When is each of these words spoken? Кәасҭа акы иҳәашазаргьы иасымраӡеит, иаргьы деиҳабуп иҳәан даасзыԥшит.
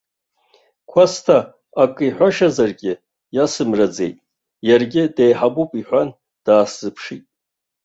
Кәасҭа 0.89 1.37
акы 1.83 2.03
иҳәашазаргьы 2.07 2.93
иасымраӡеит, 3.35 4.17
иаргьы 4.67 5.03
деиҳабуп 5.15 5.71
иҳәан 5.79 6.09
даасзыԥшит. 6.45 7.23